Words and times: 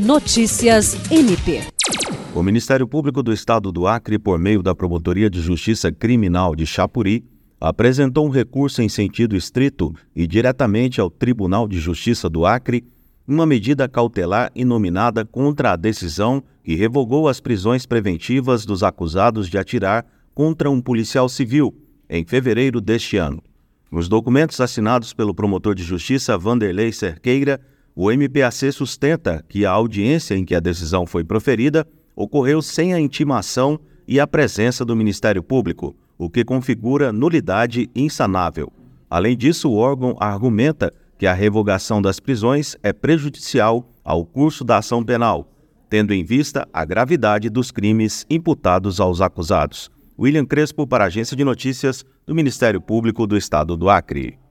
Notícias 0.00 0.96
MP. 1.12 1.60
O 2.34 2.42
Ministério 2.42 2.88
Público 2.88 3.22
do 3.22 3.34
Estado 3.34 3.70
do 3.70 3.86
Acre, 3.86 4.18
por 4.18 4.38
meio 4.38 4.62
da 4.62 4.74
Promotoria 4.74 5.28
de 5.28 5.42
Justiça 5.42 5.92
Criminal 5.92 6.56
de 6.56 6.64
Chapuri, 6.64 7.22
apresentou 7.60 8.26
um 8.26 8.30
recurso 8.30 8.80
em 8.80 8.88
sentido 8.88 9.36
estrito 9.36 9.94
e 10.16 10.26
diretamente 10.26 11.02
ao 11.02 11.10
Tribunal 11.10 11.68
de 11.68 11.78
Justiça 11.78 12.30
do 12.30 12.46
Acre 12.46 12.82
uma 13.28 13.44
medida 13.44 13.86
cautelar 13.86 14.50
inominada 14.54 15.22
contra 15.26 15.72
a 15.72 15.76
decisão 15.76 16.42
que 16.64 16.74
revogou 16.74 17.28
as 17.28 17.38
prisões 17.38 17.84
preventivas 17.84 18.64
dos 18.64 18.82
acusados 18.82 19.50
de 19.50 19.58
atirar 19.58 20.06
contra 20.34 20.70
um 20.70 20.80
policial 20.80 21.28
civil 21.28 21.74
em 22.08 22.24
fevereiro 22.24 22.80
deste 22.80 23.18
ano. 23.18 23.42
Nos 23.92 24.08
documentos 24.08 24.62
assinados 24.62 25.12
pelo 25.12 25.34
promotor 25.34 25.74
de 25.74 25.82
justiça 25.82 26.38
Vanderlei 26.38 26.90
Cerqueira, 26.90 27.60
o 28.02 28.10
MPAC 28.10 28.72
sustenta 28.72 29.44
que 29.46 29.66
a 29.66 29.72
audiência 29.72 30.34
em 30.34 30.42
que 30.42 30.54
a 30.54 30.60
decisão 30.60 31.04
foi 31.04 31.22
proferida 31.22 31.86
ocorreu 32.16 32.62
sem 32.62 32.94
a 32.94 32.98
intimação 32.98 33.78
e 34.08 34.18
a 34.18 34.26
presença 34.26 34.86
do 34.86 34.96
Ministério 34.96 35.42
Público, 35.42 35.94
o 36.16 36.30
que 36.30 36.42
configura 36.42 37.12
nulidade 37.12 37.90
insanável. 37.94 38.72
Além 39.10 39.36
disso, 39.36 39.68
o 39.68 39.76
órgão 39.76 40.16
argumenta 40.18 40.90
que 41.18 41.26
a 41.26 41.34
revogação 41.34 42.00
das 42.00 42.18
prisões 42.18 42.74
é 42.82 42.90
prejudicial 42.90 43.86
ao 44.02 44.24
curso 44.24 44.64
da 44.64 44.78
ação 44.78 45.04
penal, 45.04 45.52
tendo 45.90 46.14
em 46.14 46.24
vista 46.24 46.66
a 46.72 46.86
gravidade 46.86 47.50
dos 47.50 47.70
crimes 47.70 48.24
imputados 48.30 48.98
aos 48.98 49.20
acusados. 49.20 49.90
William 50.18 50.46
Crespo 50.46 50.86
para 50.86 51.04
a 51.04 51.08
Agência 51.08 51.36
de 51.36 51.44
Notícias 51.44 52.02
do 52.26 52.34
Ministério 52.34 52.80
Público 52.80 53.26
do 53.26 53.36
Estado 53.36 53.76
do 53.76 53.90
Acre. 53.90 54.40